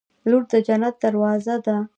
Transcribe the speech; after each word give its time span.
•لور 0.29 0.43
د 0.51 0.53
جنت 0.67 0.95
دروازه 1.03 1.55
ده. 1.65 1.77